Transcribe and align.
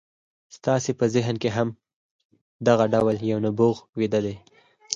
ستاسې 0.57 0.91
په 0.99 1.05
ذهن 1.15 1.35
کې 1.41 1.49
هم 1.57 1.69
دغه 2.67 2.85
ډول 2.93 3.15
یو 3.31 3.39
نبوغ 3.45 3.75
ویده 3.99 4.19
دی 4.25 4.35